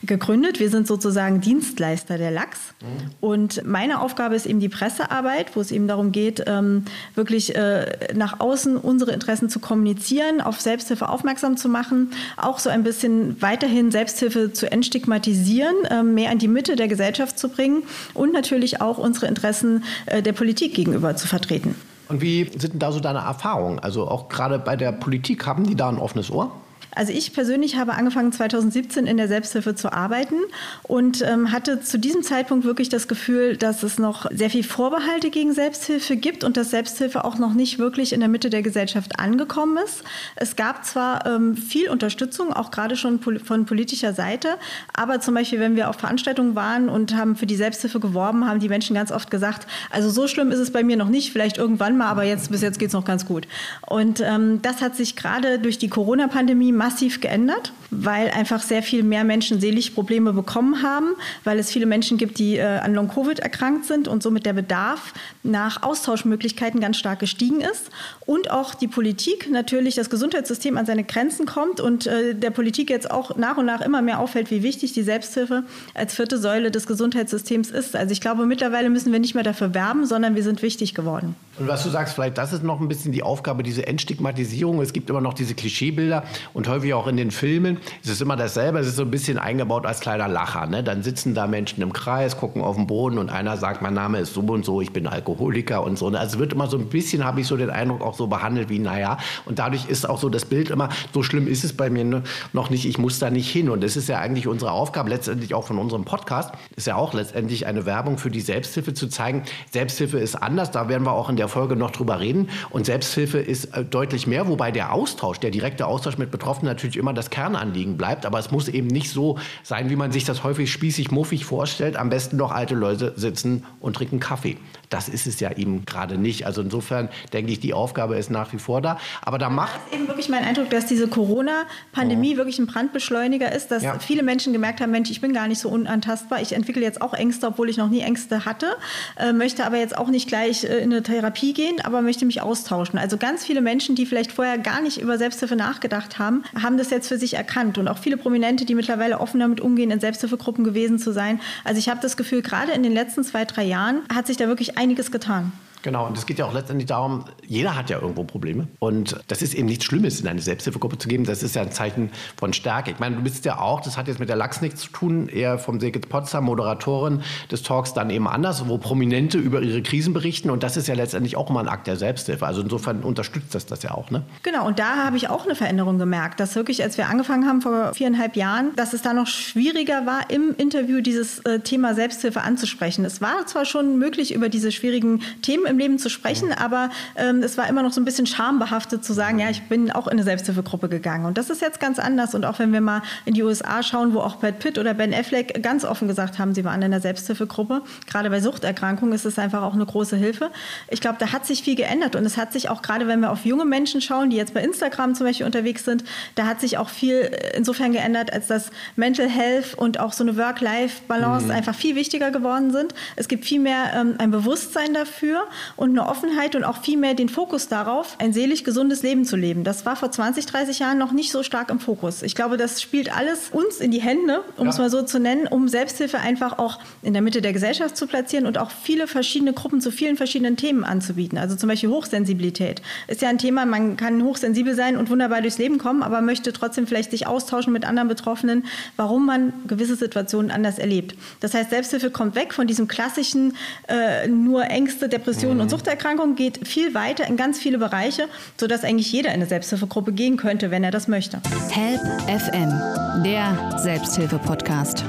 gegründet. 0.03 0.59
Wir 0.59 0.71
sind 0.71 0.87
sozusagen 0.87 1.41
Dienstleister 1.41 2.17
der 2.17 2.31
LAX. 2.31 2.59
Mhm. 2.81 2.87
Und 3.21 3.65
meine 3.67 4.01
Aufgabe 4.01 4.35
ist 4.37 4.47
eben 4.47 4.61
die 4.61 4.69
Pressearbeit, 4.71 5.55
wo 5.55 5.61
es 5.61 5.71
eben 5.71 5.87
darum 5.87 6.13
geht, 6.13 6.45
ähm, 6.47 6.85
wirklich 7.15 7.55
äh, 7.55 8.15
nach 8.15 8.41
außen 8.41 8.77
unsere 8.77 9.13
Interessen 9.13 9.51
zu 9.51 9.61
kommunizieren, 9.61 10.41
auf 10.41 10.61
Selbsthilfe 10.61 11.10
aufmerksam 11.13 11.57
zu 11.57 11.69
machen, 11.69 12.11
auch 12.37 12.59
so 12.59 12.71
ein 12.71 12.83
bisschen 12.83 13.41
weiterhin 13.41 13.91
Selbsthilfe 13.91 14.53
zu 14.53 14.71
entstigmatisieren, 14.71 15.75
ähm, 15.91 16.15
mehr 16.15 16.33
in 16.33 16.39
die 16.39 16.49
Mitte 16.49 16.77
der 16.77 16.89
Gesellschaft 16.89 17.39
zu 17.39 17.49
bringen 17.49 17.83
und 18.15 18.33
natürlich 18.33 18.81
auch 18.81 18.99
unsere 18.99 19.27
Interessen 19.27 19.85
äh, 20.07 20.23
der 20.23 20.33
Politik 20.33 20.75
gegenüber 20.75 21.17
zu 21.17 21.27
vertreten. 21.27 21.75
Und 22.09 22.21
wie 22.21 22.51
sind 22.59 22.73
denn 22.73 22.81
da 22.81 22.91
so 22.91 22.99
deine 22.99 23.21
Erfahrungen? 23.21 23.79
Also 23.79 24.09
auch 24.09 24.29
gerade 24.29 24.59
bei 24.59 24.77
der 24.77 24.91
Politik, 24.91 25.47
haben 25.47 25.65
die 25.65 25.77
da 25.77 25.89
ein 25.89 25.99
offenes 25.99 26.31
Ohr? 26.31 26.51
Also 26.95 27.13
ich 27.13 27.33
persönlich 27.33 27.77
habe 27.77 27.95
angefangen 27.95 28.33
2017 28.33 29.07
in 29.07 29.17
der 29.17 29.29
Selbsthilfe 29.29 29.75
zu 29.75 29.93
arbeiten 29.93 30.37
und 30.83 31.23
ähm, 31.23 31.53
hatte 31.53 31.81
zu 31.81 31.99
diesem 31.99 32.23
Zeitpunkt 32.23 32.65
wirklich 32.65 32.89
das 32.89 33.09
Gefühl, 33.09 33.57
dass 33.57 33.83
es 33.83 33.99
noch 33.99 34.27
sehr 34.31 34.51
viel 34.51 34.65
Vorbehalte 34.65 35.31
gegen 35.31 35.53
Selbsthilfe 35.53 36.17
gibt 36.17 36.45
und 36.45 36.57
dass 36.57 36.71
Selbsthilfe 36.71 37.25
auch 37.25 37.39
noch 37.39 37.55
nicht 37.55 37.79
wirklich 37.79 38.13
in 38.13 38.21
der 38.21 38.29
Mitte 38.29 38.51
der 38.51 38.63
Gesellschaft 38.63 39.19
angekommen 39.19 39.79
ist. 39.85 40.03
Es 40.37 40.57
gab 40.57 40.85
zwar 40.85 41.27
ähm, 41.27 41.57
viel 41.57 41.89
Unterstützung, 41.89 42.53
auch 42.53 42.71
gerade 42.71 42.97
schon 42.97 43.21
pol 43.21 43.39
von 43.39 43.67
politischer 43.67 44.13
Seite, 44.13 44.57
aber 44.93 45.21
zum 45.21 45.35
Beispiel, 45.35 45.61
wenn 45.61 45.77
wir 45.77 45.89
auf 45.89 45.97
Veranstaltungen 45.97 46.55
waren 46.55 46.89
und 46.89 47.17
haben 47.17 47.37
für 47.37 47.47
die 47.47 47.57
Selbsthilfe 47.57 48.01
geworben, 48.01 48.47
haben 48.47 48.61
die 48.61 48.69
Menschen 48.69 48.95
ganz 48.95 49.13
oft 49.13 49.31
gesagt, 49.31 49.67
also 49.91 50.11
so 50.11 50.27
schlimm 50.27 50.51
ist 50.51 50.59
es 50.59 50.73
bei 50.73 50.83
mir 50.83 50.97
noch 50.97 51.09
nicht, 51.09 51.33
vielleicht 51.33 51.59
irgendwann 51.59 51.97
mal, 51.97 52.09
aber 52.09 52.25
jetzt 52.25 52.51
bis 52.51 52.63
jetzt 52.63 52.79
geht 52.79 52.89
es 52.89 52.95
noch 52.95 53.05
ganz 53.05 53.27
gut. 53.27 53.47
Und 53.87 54.21
ähm, 54.21 54.61
das 54.63 54.83
hat 54.83 54.97
sich 54.97 55.17
gerade 55.17 55.59
durch 55.59 55.79
die 55.79 55.89
Corona-Pandemie 55.89 56.73
massiv 56.81 57.21
geändert, 57.21 57.75
weil 57.91 58.31
einfach 58.31 58.63
sehr 58.63 58.83
viel 58.83 59.03
mehr 59.03 59.25
Menschen 59.25 59.61
seelische 59.61 59.93
Probleme 59.93 60.33
bekommen 60.33 60.83
haben, 60.83 61.15
weil 61.45 61.59
es 61.59 61.71
viele 61.71 61.87
Menschen 61.87 62.19
gibt, 62.19 62.39
die 62.39 62.57
äh, 62.57 62.63
an 62.63 62.95
Long-Covid 62.95 63.41
erkrankt 63.41 63.87
sind 63.87 64.09
und 64.09 64.23
somit 64.23 64.47
der 64.47 64.53
Bedarf 64.53 65.13
nach 65.43 65.83
Austauschmöglichkeiten 65.83 66.81
ganz 66.81 66.97
stark 66.97 67.19
gestiegen 67.19 67.61
ist. 67.61 67.91
Und 68.27 68.51
auch 68.51 68.75
die 68.75 68.89
Politik, 68.89 69.51
natürlich 69.51 69.97
das 69.97 70.11
Gesundheitssystem 70.11 70.79
an 70.79 70.87
seine 70.87 71.05
Grenzen 71.05 71.47
kommt 71.47 71.81
und 71.81 72.07
äh, 72.07 72.35
der 72.35 72.51
Politik 72.51 72.91
jetzt 72.91 73.11
auch 73.11 73.37
nach 73.37 73.57
und 73.57 73.67
nach 73.67 73.81
immer 73.81 74.03
mehr 74.03 74.21
auffällt, 74.21 74.51
wie 74.51 74.63
wichtig 74.63 74.93
die 74.93 75.03
Selbsthilfe 75.03 75.65
als 75.95 76.15
vierte 76.15 76.39
Säule 76.39 76.71
des 76.71 76.87
Gesundheitssystems 76.87 77.71
ist. 77.71 77.97
Also 77.97 78.13
ich 78.13 78.21
glaube, 78.21 78.47
mittlerweile 78.47 78.91
müssen 78.91 79.13
wir 79.13 79.19
nicht 79.19 79.35
mehr 79.35 79.45
dafür 79.45 79.75
werben, 79.75 80.07
sondern 80.07 80.37
wir 80.37 80.43
sind 80.43 80.63
wichtig 80.63 80.95
geworden. 80.95 81.35
Und 81.59 81.69
was 81.69 81.83
du 81.83 81.91
sagst, 81.91 82.15
vielleicht 82.15 82.39
das 82.39 82.53
ist 82.53 82.63
noch 82.63 82.81
ein 82.81 82.89
bisschen 82.89 83.13
die 83.13 83.23
Aufgabe, 83.23 83.63
diese 83.63 83.87
Entstigmatisierung. 83.87 84.81
Es 84.81 84.93
gibt 84.93 85.11
immer 85.11 85.21
noch 85.21 85.35
diese 85.35 85.55
Klischeebilder 85.55 86.25
und 86.55 86.69
häufig 86.69 86.95
auch 86.95 87.07
in 87.07 87.17
den 87.17 87.31
Filmen 87.31 87.80
ist 88.03 88.11
es 88.11 88.21
immer 88.21 88.37
dasselbe. 88.37 88.79
Es 88.79 88.87
ist 88.87 88.97
so 88.97 89.03
ein 89.03 89.11
bisschen 89.11 89.39
eingebaut 89.39 89.87
als 89.87 90.01
kleiner 90.01 90.29
Lacher. 90.29 90.67
Ne? 90.67 90.83
Dann 90.83 91.03
sitzen 91.03 91.35
da 91.35 91.47
Menschen 91.47 91.83
im 91.83 91.93
Kreis, 91.93 92.37
gucken 92.37 92.63
auf 92.63 92.77
den 92.77 92.87
Boden 92.87 93.19
und 93.19 93.31
einer 93.31 93.57
sagt, 93.57 93.83
mein 93.83 93.95
Name 93.95 94.19
ist 94.19 94.35
so 94.35 94.41
und 94.41 94.65
so, 94.65 94.81
ich 94.81 94.93
bin 94.93 95.07
Alkoholiker 95.07 95.83
und 95.83 95.99
so. 95.99 96.09
Also 96.09 96.35
es 96.35 96.39
wird 96.39 96.53
immer 96.53 96.67
so 96.67 96.77
ein 96.77 96.87
bisschen, 96.87 97.25
habe 97.25 97.41
ich 97.41 97.47
so 97.47 97.57
den 97.57 97.71
Eindruck, 97.71 98.03
auch 98.03 98.15
so 98.15 98.27
behandelt 98.27 98.69
wie, 98.69 98.79
naja. 98.79 99.19
Und 99.45 99.59
dadurch 99.59 99.89
ist 99.89 100.09
auch 100.09 100.19
so 100.19 100.29
das 100.29 100.45
Bild 100.45 100.71
immer, 100.71 100.89
so 101.13 101.23
schlimm 101.23 101.47
ist 101.47 101.65
es 101.65 101.73
bei 101.73 101.91
mir 101.91 102.05
ne, 102.05 102.23
noch 102.53 102.71
nicht, 102.71 102.87
ich 102.87 102.99
muss 102.99 103.19
da 103.19 103.31
nicht 103.31 103.51
hin. 103.51 103.71
Und 103.71 103.83
das 103.83 103.97
ist 103.97 104.09
ja 104.09 104.19
eigentlich 104.19 104.47
unsere 104.47 104.73
Aufgabe, 104.73 105.11
letztendlich 105.11 105.55
auch 105.55 105.65
von 105.65 105.79
unserem 105.79 106.05
Podcast, 106.05 106.53
ist 106.77 106.87
ja 106.87 106.97
auch 106.97 107.15
letztendlich 107.15 107.67
eine 107.67 107.87
Werbung 107.87 108.19
für 108.19 108.31
die 108.31 108.41
Selbsthilfe 108.41 108.95
zu 108.95 109.09
zeigen. 109.09 109.45
Selbsthilfe 109.71 110.19
ist 110.19 110.37
anders, 110.37 110.71
da 110.71 110.89
werden 110.89 111.05
wir 111.05 111.13
auch 111.13 111.29
in 111.29 111.37
der 111.37 111.49
Folge 111.49 111.77
noch 111.77 111.91
drüber 111.91 112.21
reden. 112.21 112.49
Und 112.71 112.87
Selbsthilfe 112.87 113.39
ist 113.39 113.77
äh, 113.77 113.85
deutlich 113.85 114.27
mehr, 114.27 114.49
wobei 114.49 114.71
der 114.71 114.93
Austausch, 114.93 115.39
der 115.39 115.51
direkte 115.51 115.87
Austausch 115.87 116.19
mit 116.19 116.31
Betroffenen 116.31 116.73
natürlich 116.73 116.97
immer 116.97 117.13
das 117.13 117.31
Kernanliegen 117.31 117.70
bleibt. 117.71 118.27
Aber 118.27 118.39
es 118.39 118.51
muss 118.51 118.69
eben 118.69 118.87
nicht 118.87 119.11
so 119.11 119.39
sein, 119.63 119.91
wie 119.91 119.97
man 119.97 120.13
sich 120.13 120.25
das 120.25 120.45
häufig 120.45 120.73
spießig, 120.73 121.11
muffig 121.11 121.45
vorstellt. 121.45 121.97
Am 121.97 122.11
besten 122.11 122.37
noch 122.37 122.53
alte 122.53 122.75
Leute 122.75 123.13
sitzen 123.17 123.65
und 123.81 123.95
trinken 123.95 124.21
Kaffee. 124.21 124.57
Das 124.89 125.09
ist 125.09 125.27
es 125.27 125.39
ja 125.39 125.53
eben 125.53 125.85
gerade 125.85 126.19
nicht. 126.19 126.47
Also 126.47 126.63
insofern 126.63 127.09
denke 127.33 127.53
ich, 127.53 127.61
die 127.61 127.73
Aufgabe 127.73 128.17
ist 128.17 128.31
nach 128.31 128.53
wie 128.53 128.59
vor 128.59 128.83
da. 128.83 128.99
Aber 129.23 129.39
da 129.39 129.49
macht. 129.49 129.75
Das 129.75 129.87
ist 129.87 129.95
eben 129.95 130.09
wirklich 130.09 130.29
mein 130.29 130.45
Eindruck, 130.45 130.69
dass 130.71 130.87
diese 130.87 131.07
Corona-Pandemie 131.07 132.35
oh. 132.35 132.39
wirklich 132.39 132.59
ein 132.59 132.67
Brandbeschleuniger 132.67 133.53
ist, 133.53 133.71
dass 133.71 133.85
ja. 133.85 133.99
viele 133.99 134.23
Menschen 134.23 134.53
gemerkt 134.53 134.81
haben, 134.81 134.91
Mensch, 134.91 135.11
ich 135.11 135.21
bin 135.21 135.33
gar 135.33 135.47
nicht 135.47 135.61
so 135.61 135.69
unantastbar. 135.69 136.43
Ich 136.43 136.53
entwickle 136.53 136.83
jetzt 136.83 137.01
auch 137.01 137.15
Ängste, 137.15 137.47
obwohl 137.47 137.69
ich 137.69 137.77
noch 137.77 137.89
nie 137.89 138.01
Ängste 138.01 138.45
hatte, 138.45 138.77
äh, 139.17 139.33
möchte 139.33 139.65
aber 139.65 139.79
jetzt 139.79 139.97
auch 139.97 140.09
nicht 140.09 140.27
gleich 140.27 140.65
äh, 140.65 140.79
in 140.79 140.93
eine 140.93 141.03
Therapie 141.03 141.53
gehen, 141.53 141.77
aber 141.85 142.03
möchte 142.03 142.27
mich 142.27 142.43
austauschen. 142.43 142.99
Also 142.99 143.17
ganz 143.17 143.45
viele 143.45 143.61
Menschen, 143.61 143.95
die 143.95 144.07
vielleicht 144.07 144.33
vorher 144.33 144.59
gar 144.59 144.81
nicht 144.81 145.01
über 145.01 145.19
Selbsthilfe 145.19 145.55
nachgedacht 145.55 146.19
haben, 146.19 146.43
haben 146.61 146.79
das 146.79 146.91
jetzt 146.91 147.09
für 147.09 147.19
sich 147.19 147.35
erkannt. 147.35 147.60
Und 147.69 147.89
auch 147.89 147.99
viele 147.99 148.17
Prominente, 148.17 148.65
die 148.65 148.75
mittlerweile 148.75 149.21
offen 149.21 149.41
damit 149.41 149.61
umgehen, 149.61 149.91
in 149.91 150.01
Selbsthilfegruppen 150.01 150.65
gewesen 150.65 150.99
zu 150.99 151.13
sein. 151.13 151.41
Also 151.65 151.79
ich 151.79 151.89
habe 151.89 152.01
das 152.01 152.17
Gefühl, 152.17 152.43
gerade 152.43 152.73
in 152.73 152.83
den 152.83 152.93
letzten 152.93 153.25
zwei, 153.25 153.45
drei 153.45 153.65
Jahren 153.65 154.01
hat 154.13 154.27
sich 154.27 154.37
da 154.37 154.49
wirklich 154.49 154.79
einiges 154.79 155.11
getan. 155.11 155.53
Genau, 155.83 156.07
und 156.07 156.17
es 156.17 156.27
geht 156.27 156.39
ja 156.39 156.45
auch 156.45 156.53
letztendlich 156.53 156.87
darum, 156.87 157.25
jeder 157.47 157.77
hat 157.77 157.91
ja 157.91 158.01
irgendwo 158.01 158.25
Probleme. 158.25 158.69
Und 158.79 159.19
das 159.29 159.43
ist 159.43 159.55
eben 159.55 159.67
nichts 159.67 159.85
Schlimmes, 159.85 160.21
in 160.21 160.29
eine 160.29 160.41
Selbsthilfegruppe 160.41 160.99
zu 160.99 161.09
geben. 161.09 161.25
Das 161.25 161.43
ist 161.43 161.55
ja 161.55 161.63
ein 161.63 161.73
Zeichen 161.73 162.11
von 162.37 162.53
Stärke. 162.53 162.91
Ich 162.91 162.99
meine, 162.99 163.17
du 163.17 163.23
bist 163.23 163.45
ja 163.45 163.59
auch, 163.59 163.81
das 163.81 163.97
hat 163.97 164.09
jetzt 164.09 164.21
mit 164.21 164.29
der 164.29 164.37
Lachs 164.37 164.61
nichts 164.61 164.83
zu 164.83 164.91
tun, 164.91 165.29
eher 165.29 165.59
vom 165.59 165.81
Segit 165.81 166.09
Potsdam, 166.09 166.45
Moderatorin 166.45 167.23
des 167.51 167.63
Talks 167.63 167.95
dann 167.95 168.11
eben 168.11 168.29
anders, 168.29 168.69
wo 168.69 168.79
Prominente 168.79 169.39
über 169.39 169.63
ihre 169.63 169.83
Krisen 169.83 170.13
berichten. 170.13 170.51
Und 170.51 170.63
das 170.63 170.77
ist 170.77 170.87
ja 170.87 170.95
letztendlich 170.95 171.37
auch 171.37 171.49
immer 171.49 171.61
ein 171.61 171.69
Akt 171.69 171.87
der 171.87 171.97
Selbsthilfe. 171.97 172.47
Also 172.47 172.61
insofern 172.63 173.03
unterstützt 173.03 173.55
das 173.55 173.67
das 173.67 173.83
ja 173.83 173.93
auch, 173.93 174.11
ne? 174.11 174.23
Genau, 174.43 174.67
und 174.67 174.79
da 174.79 175.05
habe 175.05 175.17
ich 175.17 175.29
auch 175.29 175.45
eine 175.45 175.55
Veränderung 175.55 175.99
gemerkt, 175.99 176.41
dass 176.41 176.55
wirklich, 176.57 176.83
als 176.83 176.99
wir 176.99 177.09
angefangen 177.09 177.47
haben 177.47 177.63
vor 177.63 177.95
viereinhalb 177.95 178.37
Jahren, 178.37 178.75
dass 178.77 178.93
es 178.93 179.03
da 179.03 179.15
noch 179.15 179.27
schwieriger 179.27 180.07
war, 180.07 180.31
im 180.31 180.55
Interview 180.57 181.01
dieses 181.01 181.39
äh, 181.41 181.61
Thema 181.61 181.95
Selbsthilfe 181.95 182.43
anzusprechen. 182.43 183.05
Es 183.05 183.21
war 183.21 183.47
zwar 183.47 183.65
schon 183.65 183.99
möglich, 183.99 184.35
über 184.35 184.49
diese 184.49 184.73
schwierigen 184.73 185.23
Themen 185.43 185.67
im 185.71 185.79
Leben 185.79 185.99
zu 185.99 186.11
sprechen, 186.11 186.53
aber 186.53 186.91
ähm, 187.17 187.43
es 187.43 187.57
war 187.57 187.69
immer 187.69 187.83
noch 187.83 187.93
so 187.93 188.01
ein 188.01 188.05
bisschen 188.05 188.27
schambehaftet 188.27 189.05
zu 189.05 189.13
sagen, 189.13 189.39
ja, 189.39 189.49
ich 189.51 189.63
bin 189.63 189.91
auch 189.91 190.07
in 190.07 190.13
eine 190.13 190.25
Selbsthilfegruppe 190.25 190.89
gegangen. 190.89 191.25
Und 191.25 191.39
das 191.39 191.51
ist 191.51 191.63
jetzt 191.63 191.81
ganz 191.81 191.99
anders. 191.99 192.35
Und 192.35 192.45
auch 192.45 192.59
wenn 192.59 192.73
wir 192.73 192.81
mal 192.81 193.03
in 193.25 193.35
die 193.35 193.43
USA 193.43 193.83
schauen, 193.83 194.13
wo 194.15 194.21
auch 194.21 194.37
Brad 194.37 194.59
Pitt 194.59 194.79
oder 194.79 194.95
Ben 194.95 195.15
Affleck 195.15 195.63
ganz 195.63 195.85
offen 195.85 196.09
gesagt 196.09 196.39
haben, 196.39 196.55
sie 196.55 196.65
waren 196.65 196.83
in 196.83 196.91
der 196.91 197.01
Selbsthilfegruppe, 197.01 197.83
gerade 198.07 198.31
bei 198.31 198.41
Suchterkrankungen 198.41 199.15
ist 199.15 199.25
es 199.25 199.39
einfach 199.39 199.63
auch 199.63 199.75
eine 199.75 199.87
große 199.87 200.17
Hilfe. 200.17 200.51
Ich 200.89 201.01
glaube, 201.01 201.17
da 201.19 201.33
hat 201.33 201.47
sich 201.47 201.63
viel 201.63 201.77
geändert. 201.77 202.17
Und 202.17 202.25
es 202.25 202.37
hat 202.37 202.53
sich 202.53 202.69
auch 202.69 202.83
gerade, 202.83 203.07
wenn 203.07 203.21
wir 203.21 203.31
auf 203.31 203.45
junge 203.45 203.65
Menschen 203.65 204.01
schauen, 204.01 204.31
die 204.31 204.37
jetzt 204.37 204.55
bei 204.55 204.63
Instagram 204.63 205.15
zum 205.15 205.27
Beispiel 205.27 205.47
unterwegs 205.47 205.85
sind, 205.85 206.05
da 206.35 206.47
hat 206.47 206.61
sich 206.61 206.79
auch 206.79 206.89
viel 206.89 207.31
insofern 207.57 207.93
geändert, 207.93 208.33
als 208.33 208.47
dass 208.49 208.71
Mental 208.97 209.29
Health 209.29 209.75
und 209.75 210.01
auch 210.01 210.13
so 210.13 210.25
eine 210.25 210.37
Work-Life-Balance 210.37 211.47
mhm. 211.47 211.51
einfach 211.53 211.75
viel 211.75 211.97
wichtiger 211.97 212.31
geworden 212.31 212.71
sind. 212.71 212.95
Es 213.17 213.29
gibt 213.29 213.45
viel 213.45 213.61
mehr 213.61 213.93
ähm, 213.95 214.15
ein 214.19 214.31
Bewusstsein 214.31 214.95
dafür 214.95 215.45
und 215.77 215.91
eine 215.91 216.09
Offenheit 216.09 216.55
und 216.55 216.65
auch 216.65 216.83
viel 216.83 216.97
mehr 216.97 217.15
den 217.15 217.29
Fokus 217.29 217.69
darauf, 217.69 218.17
ein 218.19 218.33
seelisch 218.33 218.65
gesundes 218.65 219.03
Leben 219.03 219.25
zu 219.25 219.37
leben. 219.37 219.65
Das 219.65 219.87
war 219.87 219.97
vor 219.97 220.11
20, 220.11 220.47
30 220.47 220.79
Jahren 220.79 220.99
noch 220.99 221.13
nicht 221.13 221.33
so 221.33 221.43
stark 221.43 221.71
im 221.71 221.81
Fokus. 221.81 222.23
Ich 222.23 222.35
glaube, 222.35 222.57
das 222.57 222.83
spielt 222.83 223.17
alles 223.17 223.51
uns 223.51 223.77
in 223.81 223.91
die 223.91 224.01
Hände, 224.01 224.43
um 224.57 224.65
ja. 224.65 224.71
es 224.71 224.79
mal 224.79 224.91
so 224.91 225.03
zu 225.03 225.19
nennen, 225.19 225.47
um 225.47 225.69
Selbsthilfe 225.69 226.19
einfach 226.19 226.59
auch 226.59 226.79
in 227.03 227.13
der 227.13 227.23
Mitte 227.23 227.43
der 227.43 227.53
Gesellschaft 227.53 227.97
zu 227.97 228.07
platzieren 228.07 228.47
und 228.47 228.59
auch 228.59 228.71
viele 228.71 229.07
verschiedene 229.07 229.53
Gruppen 229.53 229.81
zu 229.81 229.91
vielen 229.91 230.17
verschiedenen 230.17 230.57
Themen 230.57 230.85
anzubieten. 230.85 231.39
Also 231.39 231.57
zum 231.57 231.69
Beispiel 231.69 231.91
Hochsensibilität 231.91 232.83
ist 233.09 233.23
ja 233.23 233.29
ein 233.29 233.39
Thema, 233.39 233.67
man 233.67 233.97
kann 233.97 234.23
hochsensibel 234.23 234.75
sein 234.75 234.97
und 234.97 235.11
wunderbar 235.11 235.41
durchs 235.41 235.59
Leben 235.59 235.79
kommen, 235.79 236.03
aber 236.03 236.21
möchte 236.21 236.53
trotzdem 236.53 236.87
vielleicht 236.87 237.11
sich 237.11 237.27
austauschen 237.27 237.73
mit 237.73 237.85
anderen 237.85 238.09
Betroffenen, 238.09 238.65
warum 238.97 239.27
man 239.27 239.53
gewisse 239.67 239.97
Situationen 239.97 240.51
anders 240.51 240.79
erlebt. 240.79 241.15
Das 241.41 241.55
heißt, 241.55 241.71
Selbsthilfe 241.71 242.11
kommt 242.11 242.35
weg 242.35 242.55
von 242.55 242.67
diesem 242.67 242.89
klassischen 242.89 243.57
äh, 243.89 244.29
nur 244.29 244.65
Ängste, 244.65 245.09
Depressionen 245.09 245.50
mhm. 245.57 245.63
und 245.63 245.71
Suchterkrankungen, 245.71 246.37
geht 246.37 246.67
viel 246.67 246.95
weiter 246.95 247.27
in 247.27 247.37
ganz 247.37 247.59
viele 247.59 247.79
Bereiche, 247.79 248.29
sodass 248.59 248.85
eigentlich 248.85 249.13
jeder 249.13 249.31
in 249.31 249.37
eine 249.37 249.47
Selbsthilfegruppe 249.47 250.13
gehen 250.13 250.37
könnte, 250.37 250.71
wenn 250.71 250.85
er 250.85 250.91
das 250.91 251.09
möchte. 251.09 251.41
Help 251.71 252.01
FM, 252.29 253.23
der 253.25 253.79
Selbsthilfe-Podcast. 253.79 255.05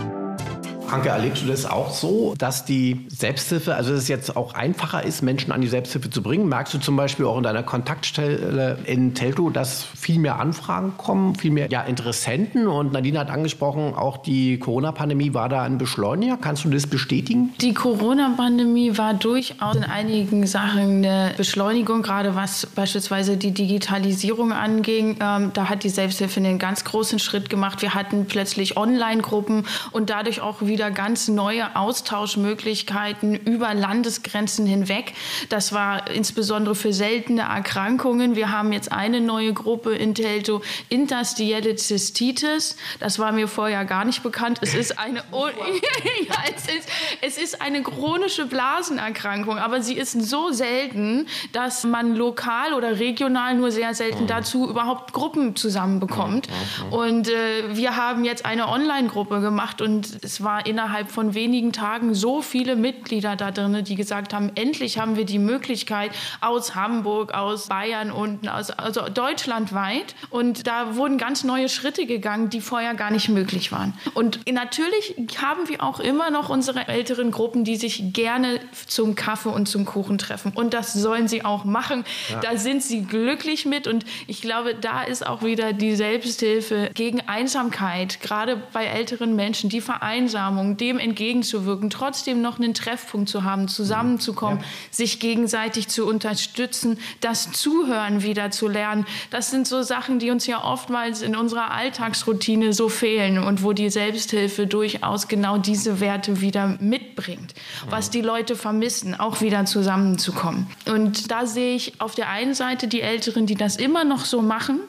Anke, 0.92 1.10
erlebst 1.10 1.44
du 1.44 1.48
das 1.48 1.66
auch 1.66 1.92
so, 1.92 2.34
dass 2.38 2.66
die 2.66 3.06
Selbsthilfe, 3.08 3.76
also 3.76 3.92
dass 3.92 4.04
es 4.04 4.08
jetzt 4.08 4.36
auch 4.36 4.54
einfacher 4.54 5.04
ist, 5.04 5.22
Menschen 5.22 5.52
an 5.52 5.62
die 5.62 5.68
Selbsthilfe 5.68 6.10
zu 6.10 6.22
bringen? 6.22 6.50
Merkst 6.50 6.74
du 6.74 6.80
zum 6.80 6.96
Beispiel 6.96 7.26
auch 7.26 7.38
in 7.38 7.44
deiner 7.44 7.64
Kontaktstelle 7.64 8.78
in 8.86 9.14
Telto, 9.14 9.50
dass 9.50 9.84
viel 9.84 10.20
mehr 10.20 10.40
Anfragen 10.40 10.94
kommen, 10.98 11.36
viel 11.36 11.52
mehr 11.52 11.70
ja, 11.70 11.82
Interessenten? 11.82 12.68
Und 12.68 12.94
Nadine 12.94 13.20
hat 13.20 13.30
angesprochen, 13.30 13.94
auch 13.94 14.18
die 14.18 14.60
Corona-Pandemie 14.60 15.34
war 15.34 15.50
da 15.50 15.64
ein 15.64 15.78
Beschleuniger. 15.78 16.38
Kannst 16.38 16.66
du 16.66 16.70
das 16.70 16.88
bestätigen? 16.88 17.54
Die 17.62 17.74
Corona-Pandemie 17.74 18.98
war 18.98 19.14
durchaus 19.14 19.76
in 19.76 19.84
einigen 19.84 20.46
Sachen 20.48 21.06
eine 21.06 21.34
Beschleunigung, 21.38 22.02
gerade 22.02 22.36
was 22.36 22.66
beispielsweise 22.66 23.38
die 23.38 23.52
Digitalisierung 23.52 24.52
anging. 24.52 25.18
Ähm, 25.22 25.52
da 25.54 25.70
hat 25.70 25.84
die 25.84 25.90
Selbsthilfe 25.90 26.40
einen 26.40 26.60
ganz 26.60 26.84
großen 26.84 27.20
Schritt 27.20 27.50
gemacht. 27.50 27.82
Wir 27.82 27.94
hatten 27.94 28.26
plötzlich 28.26 28.78
Online-Gruppen 28.78 29.66
und 29.92 30.10
dadurch 30.10 30.42
auch 30.42 30.62
wieder 30.62 30.81
wieder 30.82 30.90
ganz 30.90 31.28
neue 31.28 31.76
Austauschmöglichkeiten 31.76 33.36
über 33.36 33.76
Landesgrenzen 33.76 34.66
hinweg. 34.66 35.14
Das 35.50 35.74
war 35.74 36.10
insbesondere 36.10 36.74
für 36.74 36.92
seltene 36.92 37.42
Erkrankungen. 37.42 38.36
Wir 38.36 38.52
haben 38.52 38.74
jetzt 38.74 38.92
eine 38.92 39.22
neue 39.22 39.54
Gruppe 39.54 39.94
in 39.94 40.16
Telto, 40.16 40.64
interstitielle 40.90 41.76
Zystitis. 41.76 42.78
Das 43.00 43.20
war 43.20 43.32
mir 43.32 43.48
vorher 43.48 43.86
gar 43.86 44.06
nicht 44.06 44.24
bekannt. 44.24 44.58
Es 44.64 44.74
ist 44.74 44.98
eine, 44.98 45.20
ja, 45.32 46.36
es 46.56 46.64
ist, 46.64 46.90
es 47.22 47.38
ist 47.38 47.62
eine 47.62 47.84
chronische 47.84 48.48
Blasenerkrankung, 48.48 49.60
aber 49.60 49.84
sie 49.84 49.94
ist 49.94 50.20
so 50.20 50.52
selten, 50.52 51.28
dass 51.52 51.84
man 51.84 52.16
lokal 52.16 52.74
oder 52.74 52.98
regional 52.98 53.54
nur 53.54 53.70
sehr 53.70 53.94
selten 53.94 54.26
dazu 54.26 54.68
überhaupt 54.68 55.14
Gruppen 55.14 55.56
zusammenbekommt. 55.56 56.48
Und 56.90 57.30
äh, 57.30 57.76
wir 57.76 57.98
haben 57.98 58.26
jetzt 58.26 58.48
eine 58.48 58.68
Online-Gruppe 58.68 59.42
gemacht 59.42 59.80
und 59.80 60.18
es 60.24 60.44
war 60.44 60.66
innerhalb 60.72 61.12
von 61.12 61.34
wenigen 61.34 61.74
Tagen 61.74 62.14
so 62.14 62.42
viele 62.42 62.78
Mitglieder 62.78 63.36
da 63.36 63.52
drin, 63.52 63.84
die 63.84 63.96
gesagt 63.96 64.34
haben, 64.34 64.52
endlich 64.56 64.98
haben 64.98 65.18
wir 65.18 65.26
die 65.26 65.38
Möglichkeit 65.38 66.12
aus 66.40 66.76
Hamburg, 66.76 67.34
aus 67.34 67.68
Bayern 67.68 68.10
und 68.10 68.48
aus, 68.48 68.72
also 68.72 69.02
deutschlandweit. 69.10 70.16
Und 70.30 70.66
da 70.68 70.96
wurden 70.96 71.18
ganz 71.18 71.44
neue 71.44 71.68
Schritte 71.68 72.06
gegangen, 72.06 72.50
die 72.50 72.62
vorher 72.62 72.94
gar 72.94 73.12
nicht 73.12 73.28
möglich 73.28 73.74
waren. 73.74 73.94
Und 74.14 74.50
natürlich 74.50 75.16
haben 75.42 75.68
wir 75.68 75.84
auch 75.84 76.00
immer 76.00 76.32
noch 76.32 76.48
unsere 76.48 76.88
älteren 76.88 77.32
Gruppen, 77.32 77.66
die 77.66 77.76
sich 77.76 78.14
gerne 78.14 78.62
zum 78.88 79.16
Kaffee 79.16 79.50
und 79.50 79.68
zum 79.68 79.84
Kuchen 79.84 80.18
treffen. 80.18 80.54
Und 80.56 80.74
das 80.74 80.94
sollen 80.94 81.28
sie 81.28 81.44
auch 81.44 81.66
machen. 81.66 82.06
Ja. 82.30 82.40
Da 82.40 82.58
sind 82.58 82.82
sie 82.82 83.04
glücklich 83.04 83.66
mit. 83.66 83.88
Und 83.88 84.06
ich 84.28 84.42
glaube, 84.42 84.74
da 84.74 85.04
ist 85.04 85.28
auch 85.28 85.44
wieder 85.44 85.74
die 85.74 85.96
Selbsthilfe 85.96 86.92
gegen 86.94 87.20
Einsamkeit, 87.28 88.22
gerade 88.22 88.56
bei 88.72 88.86
älteren 88.86 89.36
Menschen, 89.36 89.70
die 89.70 89.82
Vereinsamung, 89.82 90.61
dem 90.64 91.00
entgegenzuwirken, 91.00 91.90
trotzdem 91.90 92.42
noch 92.42 92.60
einen 92.60 92.74
Treffpunkt 92.74 93.30
zu 93.30 93.44
haben, 93.44 93.68
zusammenzukommen, 93.68 94.60
ja. 94.60 94.66
sich 94.92 95.20
gegenseitig 95.20 95.88
zu 95.88 96.06
unterstützen, 96.06 97.00
das 97.20 97.52
Zuhören 97.52 98.24
wieder 98.24 98.52
zu 98.52 98.68
lernen. 98.68 99.06
Das 99.30 99.52
sind 99.52 99.68
so 99.68 99.82
Sachen, 99.82 100.20
die 100.20 100.32
uns 100.32 100.48
ja 100.48 100.64
oftmals 100.64 101.22
in 101.22 101.36
unserer 101.36 101.72
Alltagsroutine 101.72 102.74
so 102.74 102.90
fehlen 102.90 103.40
und 103.40 103.64
wo 103.64 103.74
die 103.74 103.90
Selbsthilfe 103.90 104.68
durchaus 104.68 105.28
genau 105.28 105.58
diese 105.58 106.00
Werte 106.00 106.42
wieder 106.42 106.78
mitbringt, 106.80 107.54
was 107.90 108.10
die 108.10 108.22
Leute 108.22 108.56
vermissen, 108.56 109.20
auch 109.20 109.42
wieder 109.42 109.66
zusammenzukommen. 109.66 110.68
Und 110.86 111.32
da 111.32 111.46
sehe 111.46 111.76
ich 111.76 112.00
auf 112.00 112.16
der 112.16 112.30
einen 112.30 112.54
Seite 112.54 112.88
die 112.88 113.02
Älteren, 113.02 113.46
die 113.46 113.56
das 113.56 113.76
immer 113.76 114.04
noch 114.04 114.26
so 114.26 114.42
machen 114.42 114.80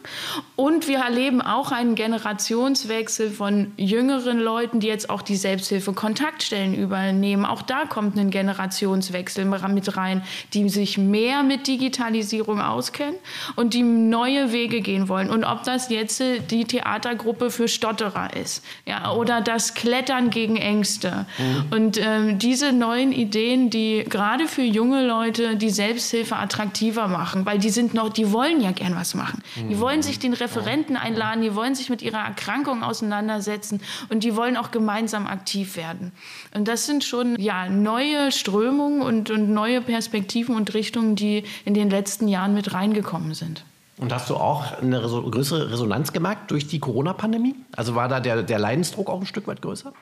und 0.57 0.89
wir 0.89 0.99
erleben 0.99 1.43
auch 1.43 1.73
einen 1.73 1.95
Generationswechsel 1.95 3.31
von 3.31 3.73
jüngeren 3.77 4.39
Leuten, 4.39 4.81
die 4.81 4.87
jetzt 4.87 5.11
auch 5.11 5.23
die 5.23 5.37
Selbsthilfe-Kontaktstellen 5.63 6.75
übernehmen. 6.75 7.45
Auch 7.45 7.63
da 7.63 7.85
kommt 7.85 8.19
ein 8.19 8.31
Generationswechsel 8.31 9.45
mit 9.45 9.97
rein, 9.97 10.23
die 10.53 10.69
sich 10.69 10.99
mehr 10.99 11.43
mit 11.43 11.67
Digitalisierung 11.67 12.61
auskennen 12.61 13.17
und 13.57 13.75
die 13.75 13.83
neue 13.83 14.53
Wege 14.53 14.81
gehen 14.81 15.09
wollen. 15.09 15.31
Und 15.31 15.45
ob 15.45 15.63
das 15.65 15.89
jetzt 15.89 16.23
die 16.51 16.65
Theatergruppe 16.65 17.51
für 17.51 17.69
Stotterer 17.69 18.37
ist 18.37 18.65
ja, 18.87 19.13
oder 19.13 19.41
das 19.41 19.75
Klettern 19.75 20.31
gegen 20.31 20.57
Ängste. 20.57 21.27
Mhm. 21.39 21.65
Und 21.71 22.01
ähm, 22.01 22.39
diese 22.39 22.73
neuen 22.73 23.13
Ideen, 23.13 23.71
die 23.71 24.05
gerade 24.09 24.47
für 24.49 24.63
junge 24.63 25.07
Leute 25.07 25.57
die 25.57 25.71
Selbsthilfe 25.71 26.37
attraktiver 26.37 27.09
machen, 27.09 27.47
weil 27.47 27.59
die 27.59 27.71
sind 27.71 27.95
noch, 27.95 28.09
die 28.09 28.33
wollen 28.33 28.61
ja 28.61 28.73
gern 28.73 28.97
was 28.97 29.15
machen. 29.15 29.43
Mhm. 29.57 29.69
Die 29.69 29.79
wollen 29.81 30.03
sich 30.03 30.19
den 30.19 30.35
Referenten 30.35 30.97
einladen, 30.97 31.43
die 31.43 31.55
wollen 31.55 31.75
sich 31.75 31.89
mit 31.89 32.03
ihrer 32.03 32.21
Erkrankung 32.21 32.83
auseinandersetzen 32.83 33.81
und 34.09 34.25
die 34.25 34.37
wollen 34.37 34.57
auch 34.57 34.71
gemeinsam 34.71 35.27
aktiv 35.27 35.52
werden. 35.77 36.13
Und 36.55 36.69
das 36.69 36.87
sind 36.87 37.05
schon 37.05 37.39
ja, 37.39 37.69
neue 37.69 38.33
Strömungen 38.33 39.03
und, 39.03 39.31
und 39.31 39.51
neue 39.51 39.81
Perspektiven 39.81 40.57
und 40.57 40.73
Richtungen, 40.75 41.17
die 41.17 41.45
in 41.65 41.75
den 41.75 41.91
letzten 41.91 42.29
Jahren 42.29 42.55
mit 42.55 42.73
reingekommen 42.75 43.35
sind. 43.35 43.65
Und 43.99 44.13
hast 44.13 44.31
du 44.31 44.37
auch 44.37 44.79
eine 44.81 45.01
größere 45.01 45.71
Resonanz 45.71 46.13
gemerkt 46.13 46.51
durch 46.51 46.67
die 46.67 46.81
Corona-Pandemie? 46.81 47.55
Also 47.77 47.95
war 47.95 48.09
da 48.09 48.21
der, 48.21 48.43
der 48.43 48.59
Leidensdruck 48.59 49.09
auch 49.09 49.21
ein 49.21 49.27
Stück 49.27 49.47
weit 49.47 49.63
größer? 49.63 49.93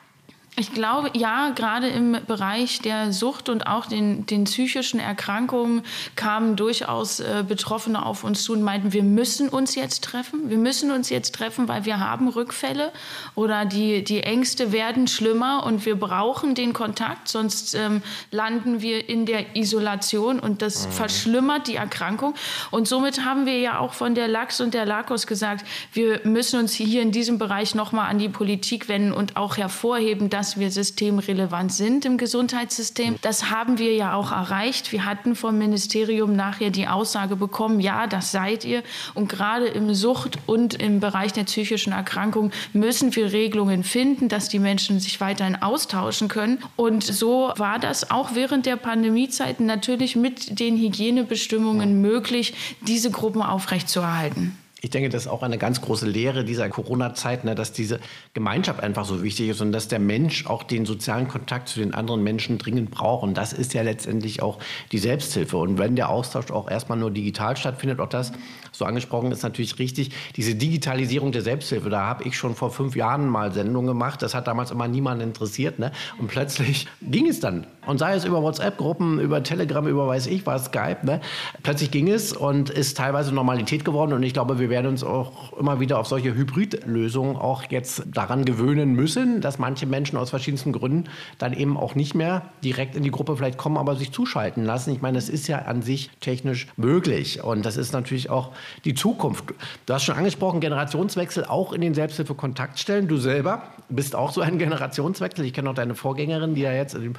Ich 0.57 0.73
glaube, 0.73 1.11
ja, 1.13 1.51
gerade 1.55 1.87
im 1.87 2.17
Bereich 2.27 2.81
der 2.81 3.13
Sucht 3.13 3.47
und 3.47 3.67
auch 3.67 3.85
den, 3.85 4.25
den 4.25 4.43
psychischen 4.43 4.99
Erkrankungen 4.99 5.81
kamen 6.17 6.57
durchaus 6.57 7.21
äh, 7.21 7.45
Betroffene 7.47 8.05
auf 8.05 8.25
uns 8.25 8.43
zu 8.43 8.51
und 8.51 8.61
meinten, 8.61 8.91
wir 8.91 9.01
müssen 9.01 9.47
uns 9.47 9.75
jetzt 9.75 10.03
treffen. 10.03 10.49
Wir 10.49 10.57
müssen 10.57 10.91
uns 10.91 11.09
jetzt 11.09 11.35
treffen, 11.35 11.69
weil 11.69 11.85
wir 11.85 12.01
haben 12.01 12.27
Rückfälle 12.27 12.91
oder 13.33 13.63
die, 13.63 14.03
die 14.03 14.23
Ängste 14.23 14.73
werden 14.73 15.07
schlimmer 15.07 15.63
und 15.65 15.85
wir 15.85 15.95
brauchen 15.95 16.53
den 16.53 16.73
Kontakt, 16.73 17.29
sonst 17.29 17.73
ähm, 17.73 18.03
landen 18.29 18.81
wir 18.81 19.07
in 19.07 19.25
der 19.25 19.55
Isolation 19.55 20.37
und 20.37 20.61
das 20.61 20.85
mhm. 20.85 20.91
verschlimmert 20.91 21.67
die 21.67 21.75
Erkrankung. 21.75 22.35
Und 22.71 22.89
somit 22.89 23.23
haben 23.23 23.45
wir 23.45 23.57
ja 23.57 23.79
auch 23.79 23.93
von 23.93 24.15
der 24.15 24.27
Lachs 24.27 24.59
und 24.59 24.73
der 24.73 24.85
Lakos 24.85 25.27
gesagt, 25.27 25.65
wir 25.93 26.19
müssen 26.25 26.59
uns 26.59 26.73
hier 26.73 27.01
in 27.01 27.13
diesem 27.13 27.37
Bereich 27.37 27.73
nochmal 27.73 28.09
an 28.09 28.19
die 28.19 28.29
Politik 28.29 28.89
wenden 28.89 29.13
und 29.13 29.37
auch 29.37 29.55
hervorheben, 29.55 30.29
dass 30.29 30.40
dass 30.41 30.57
wir 30.57 30.71
systemrelevant 30.71 31.71
sind 31.71 32.03
im 32.03 32.17
Gesundheitssystem. 32.17 33.17
Das 33.21 33.51
haben 33.51 33.77
wir 33.77 33.93
ja 33.93 34.15
auch 34.15 34.31
erreicht. 34.31 34.91
Wir 34.91 35.05
hatten 35.05 35.35
vom 35.35 35.59
Ministerium 35.59 36.35
nachher 36.35 36.71
die 36.71 36.87
Aussage 36.87 37.35
bekommen, 37.35 37.79
ja, 37.79 38.07
das 38.07 38.31
seid 38.31 38.65
ihr. 38.65 38.81
Und 39.13 39.29
gerade 39.29 39.67
im 39.67 39.93
Sucht 39.93 40.39
und 40.47 40.73
im 40.73 40.99
Bereich 40.99 41.31
der 41.31 41.43
psychischen 41.43 41.93
Erkrankung 41.93 42.51
müssen 42.73 43.15
wir 43.15 43.31
Regelungen 43.31 43.83
finden, 43.83 44.29
dass 44.29 44.49
die 44.49 44.57
Menschen 44.57 44.99
sich 44.99 45.21
weiterhin 45.21 45.61
austauschen 45.61 46.27
können. 46.27 46.57
Und 46.75 47.03
so 47.03 47.53
war 47.57 47.77
das 47.77 48.09
auch 48.09 48.33
während 48.33 48.65
der 48.65 48.77
Pandemiezeiten 48.77 49.67
natürlich 49.67 50.15
mit 50.15 50.59
den 50.59 50.75
Hygienebestimmungen 50.75 52.01
möglich, 52.01 52.55
diese 52.87 53.11
Gruppen 53.11 53.43
aufrechtzuerhalten. 53.43 54.57
Ich 54.83 54.89
denke, 54.89 55.09
das 55.09 55.23
ist 55.23 55.27
auch 55.27 55.43
eine 55.43 55.59
ganz 55.59 55.79
große 55.79 56.07
Lehre 56.07 56.43
dieser 56.43 56.67
Corona-Zeit, 56.67 57.43
ne, 57.43 57.53
dass 57.53 57.71
diese 57.71 57.99
Gemeinschaft 58.33 58.79
einfach 58.81 59.05
so 59.05 59.21
wichtig 59.21 59.49
ist 59.49 59.61
und 59.61 59.71
dass 59.71 59.87
der 59.87 59.99
Mensch 59.99 60.47
auch 60.47 60.63
den 60.63 60.87
sozialen 60.87 61.27
Kontakt 61.27 61.69
zu 61.69 61.79
den 61.79 61.93
anderen 61.93 62.23
Menschen 62.23 62.57
dringend 62.57 62.89
braucht. 62.89 63.21
Und 63.21 63.35
das 63.35 63.53
ist 63.53 63.75
ja 63.75 63.83
letztendlich 63.83 64.41
auch 64.41 64.57
die 64.91 64.97
Selbsthilfe. 64.97 65.57
Und 65.57 65.77
wenn 65.77 65.95
der 65.95 66.09
Austausch 66.09 66.49
auch 66.49 66.67
erstmal 66.67 66.97
nur 66.97 67.11
digital 67.11 67.55
stattfindet, 67.57 67.99
auch 67.99 68.09
das 68.09 68.31
so 68.71 68.85
angesprochen 68.85 69.31
ist 69.31 69.43
natürlich 69.43 69.77
richtig, 69.77 70.11
diese 70.35 70.55
Digitalisierung 70.55 71.31
der 71.31 71.43
Selbsthilfe, 71.43 71.91
da 71.91 72.07
habe 72.07 72.23
ich 72.23 72.35
schon 72.35 72.55
vor 72.55 72.71
fünf 72.71 72.95
Jahren 72.95 73.27
mal 73.27 73.51
Sendungen 73.51 73.85
gemacht. 73.85 74.23
Das 74.23 74.33
hat 74.33 74.47
damals 74.47 74.71
immer 74.71 74.87
niemanden 74.87 75.23
interessiert. 75.23 75.77
Ne? 75.77 75.91
Und 76.17 76.27
plötzlich 76.27 76.87
ging 77.03 77.27
es 77.27 77.39
dann. 77.39 77.67
Und 77.87 77.97
sei 77.97 78.13
es 78.13 78.25
über 78.25 78.43
WhatsApp-Gruppen, 78.43 79.19
über 79.19 79.41
Telegram, 79.41 79.87
über 79.87 80.07
weiß 80.07 80.27
ich 80.27 80.45
was, 80.45 80.65
Skype. 80.65 80.99
Ne? 81.03 81.19
Plötzlich 81.63 81.89
ging 81.89 82.09
es 82.09 82.31
und 82.31 82.69
ist 82.69 82.95
teilweise 82.95 83.33
Normalität 83.33 83.83
geworden. 83.83 84.13
Und 84.13 84.21
ich 84.21 84.33
glaube, 84.33 84.59
wir 84.59 84.69
werden 84.69 84.87
uns 84.87 85.03
auch 85.03 85.53
immer 85.53 85.79
wieder 85.79 85.97
auf 85.97 86.05
solche 86.05 86.35
Hybridlösungen 86.35 87.35
auch 87.35 87.63
jetzt 87.69 88.03
daran 88.13 88.45
gewöhnen 88.45 88.93
müssen, 88.93 89.41
dass 89.41 89.57
manche 89.57 89.87
Menschen 89.87 90.17
aus 90.17 90.29
verschiedensten 90.29 90.73
Gründen 90.73 91.05
dann 91.39 91.53
eben 91.53 91.75
auch 91.75 91.95
nicht 91.95 92.13
mehr 92.13 92.43
direkt 92.63 92.95
in 92.95 93.01
die 93.01 93.09
Gruppe 93.09 93.35
vielleicht 93.35 93.57
kommen, 93.57 93.77
aber 93.77 93.95
sich 93.95 94.11
zuschalten 94.11 94.63
lassen. 94.63 94.93
Ich 94.93 95.01
meine, 95.01 95.17
das 95.17 95.27
ist 95.27 95.47
ja 95.47 95.59
an 95.59 95.81
sich 95.81 96.11
technisch 96.19 96.67
möglich. 96.77 97.43
Und 97.43 97.65
das 97.65 97.77
ist 97.77 97.93
natürlich 97.93 98.29
auch 98.29 98.51
die 98.85 98.93
Zukunft. 98.93 99.45
Du 99.87 99.93
hast 99.93 100.03
schon 100.03 100.15
angesprochen, 100.15 100.59
Generationswechsel 100.59 101.45
auch 101.45 101.73
in 101.73 101.81
den 101.81 101.95
Selbsthilfe-Kontaktstellen. 101.95 103.07
Du 103.07 103.17
selber 103.17 103.63
bist 103.89 104.15
auch 104.15 104.31
so 104.31 104.41
ein 104.41 104.57
Generationswechsel. 104.57 105.45
Ich 105.45 105.53
kenne 105.53 105.69
auch 105.69 105.75
deine 105.75 105.95
Vorgängerin, 105.95 106.55
die 106.55 106.61
ja 106.61 106.71
jetzt 106.71 106.93
im 106.93 107.13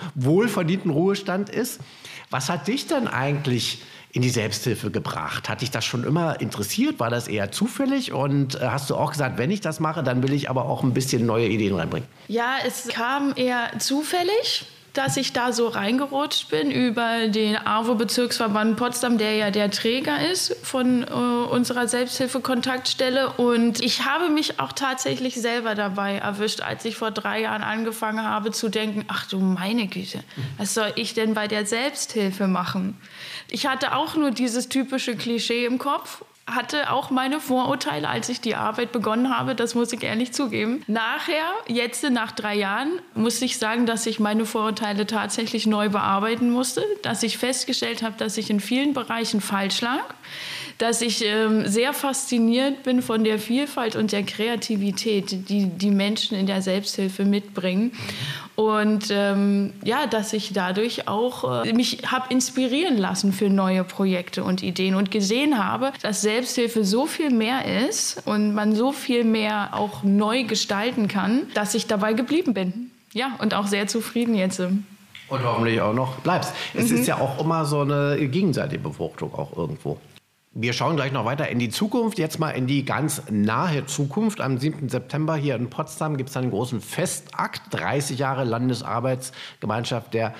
wohlverdienten 0.52 0.90
Ruhestand 0.90 1.49
ist. 1.49 1.80
Was 2.30 2.49
hat 2.49 2.68
dich 2.68 2.87
denn 2.87 3.09
eigentlich 3.09 3.82
in 4.12 4.21
die 4.21 4.30
Selbsthilfe 4.30 4.90
gebracht? 4.90 5.49
Hat 5.49 5.62
dich 5.62 5.71
das 5.71 5.85
schon 5.85 6.04
immer 6.04 6.40
interessiert? 6.40 7.00
War 7.00 7.09
das 7.09 7.28
eher 7.28 7.50
zufällig? 7.50 8.12
Und 8.12 8.56
äh, 8.56 8.66
hast 8.66 8.90
du 8.90 8.97
auch 8.97 9.12
gesagt, 9.12 9.38
wenn 9.38 9.50
ich 9.50 9.62
das 9.62 9.80
mache, 9.80 10.02
dann 10.02 10.23
will 10.23 10.32
ich 10.32 10.50
aber 10.50 10.66
auch 10.66 10.82
ein 10.82 10.92
bisschen 10.92 11.25
neue 11.25 11.49
Ideen 11.49 11.75
reinbringen? 11.75 12.09
Ja, 12.28 12.56
es 12.66 12.88
kam 12.88 13.32
eher 13.37 13.71
zufällig 13.78 14.66
dass 14.92 15.16
ich 15.16 15.32
da 15.32 15.52
so 15.52 15.68
reingerutscht 15.68 16.50
bin 16.50 16.70
über 16.70 17.28
den 17.28 17.56
AWO-Bezirksverband 17.56 18.76
Potsdam, 18.76 19.16
der 19.16 19.37
ja 19.37 19.50
der 19.50 19.70
Träger 19.70 20.30
ist 20.30 20.54
von 20.62 21.02
äh, 21.02 21.06
unserer 21.06 21.88
Selbsthilfe-Kontaktstelle. 21.88 23.32
Und 23.32 23.82
ich 23.82 24.04
habe 24.04 24.28
mich 24.28 24.61
auch 24.61 24.72
tatsächlich 24.72 25.34
selber 25.37 25.75
dabei 25.75 26.16
erwischt, 26.18 26.61
als 26.61 26.84
ich 26.84 26.96
vor 26.96 27.11
drei 27.11 27.42
Jahren 27.42 27.62
angefangen 27.62 28.25
habe 28.25 28.50
zu 28.50 28.68
denken, 28.68 29.04
ach 29.08 29.26
du 29.26 29.38
meine 29.40 29.87
Güte, 29.87 30.22
was 30.58 30.75
soll 30.75 30.92
ich 30.96 31.14
denn 31.14 31.32
bei 31.32 31.49
der 31.49 31.64
Selbsthilfe 31.64 32.46
machen? 32.46 32.99
Ich 33.49 33.66
hatte 33.66 33.96
auch 33.96 34.14
nur 34.14 34.30
dieses 34.30 34.68
typische 34.68 35.16
Klischee 35.16 35.64
im 35.64 35.78
Kopf 35.78 36.22
hatte 36.46 36.90
auch 36.90 37.11
meine 37.11 37.40
Vorurteile, 37.40 38.08
als 38.08 38.28
ich 38.28 38.40
die 38.40 38.56
Arbeit 38.56 38.90
begonnen 38.92 39.37
habe, 39.37 39.54
das 39.54 39.75
muss 39.75 39.92
ich 39.92 40.02
ehrlich 40.02 40.32
zugeben. 40.32 40.82
Nachher, 40.87 41.44
jetzt 41.68 42.08
nach 42.11 42.32
drei 42.32 42.56
Jahren, 42.56 43.00
muss 43.14 43.40
ich 43.42 43.58
sagen, 43.58 43.87
dass 43.87 44.06
ich 44.06 44.18
meine 44.18 44.44
Vorurteile 44.44 45.06
tatsächlich 45.06 45.66
neu 45.66 45.88
bearbeiten 45.88 46.50
musste, 46.50 46.84
dass 47.02 47.22
ich 47.22 47.38
festgestellt 47.38 48.02
habe, 48.02 48.16
dass 48.16 48.37
ich 48.38 48.50
in 48.50 48.61
vielen 48.61 48.92
Bereichen 48.92 49.40
falsch 49.40 49.80
lag, 49.80 50.02
dass 50.79 51.02
ich 51.02 51.25
ähm, 51.25 51.67
sehr 51.67 51.93
fasziniert 51.93 52.83
bin 52.83 53.02
von 53.02 53.25
der 53.25 53.38
Vielfalt 53.38 53.97
und 53.97 54.12
der 54.12 54.23
Kreativität, 54.23 55.49
die 55.49 55.67
die 55.67 55.91
Menschen 55.91 56.37
in 56.37 56.47
der 56.47 56.62
Selbsthilfe 56.62 57.25
mitbringen 57.25 57.93
und 58.55 59.09
ähm, 59.11 59.73
ja, 59.83 60.07
dass 60.07 60.33
ich 60.35 60.52
dadurch 60.52 61.09
auch 61.09 61.64
äh, 61.64 61.73
mich 61.73 62.02
habe 62.07 62.26
inspirieren 62.29 62.99
lassen 62.99 63.33
für 63.33 63.49
neue 63.49 63.83
Projekte 63.83 64.45
und 64.45 64.62
Ideen 64.62 64.95
und 64.95 65.11
gesehen 65.11 65.62
habe, 65.62 65.93
dass 66.02 66.21
Selbsthilfe 66.21 66.85
so 66.85 67.07
viel 67.07 67.31
mehr 67.31 67.87
ist 67.87 68.23
und 68.26 68.55
man 68.55 68.75
so 68.75 68.93
viel 68.93 69.25
mehr 69.25 69.71
auch 69.73 70.02
neu 70.02 70.45
gestalten 70.45 71.09
kann, 71.09 71.43
dass 71.55 71.75
ich 71.75 71.87
dabei 71.87 72.12
geblieben 72.12 72.52
bin. 72.52 72.91
Ja, 73.14 73.33
und 73.38 73.55
auch 73.55 73.67
sehr 73.67 73.87
zufrieden 73.87 74.35
jetzt. 74.35 74.61
Und 74.61 75.45
hoffentlich 75.45 75.81
auch 75.81 75.95
noch 75.95 76.17
bleibst. 76.17 76.52
Es 76.75 76.91
mhm. 76.91 76.99
ist 76.99 77.07
ja 77.07 77.19
auch 77.19 77.41
immer 77.41 77.64
so 77.64 77.81
eine 77.81 78.17
gegenseitige 78.29 78.83
Befruchtung 78.83 79.35
auch 79.35 79.57
irgendwo. 79.57 79.99
Wir 80.54 80.75
schauen 80.75 80.97
gleich 80.97 81.12
noch 81.12 81.25
weiter 81.25 81.49
in 81.49 81.59
die 81.59 81.71
Zukunft, 81.71 82.18
jetzt 82.18 82.38
mal 82.38 82.50
in 82.50 82.66
die 82.66 82.85
ganz 82.85 83.23
nahe 83.30 83.87
Zukunft. 83.87 84.42
Am 84.42 84.59
7. 84.59 84.90
September 84.90 85.35
hier 85.35 85.54
in 85.54 85.71
Potsdam 85.71 86.18
gibt 86.18 86.28
es 86.28 86.37
einen 86.37 86.50
großen 86.50 86.82
Festakt, 86.82 87.62
30 87.71 88.18
Jahre 88.18 88.44
Landesarbeitsgemeinschaft 88.44 90.12
der 90.12 90.35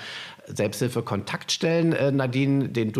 Selbsthilfe 0.45 1.01
Kontaktstellen. 1.01 1.93
Äh, 1.93 2.11
Nadine, 2.11 2.69
den 2.69 2.91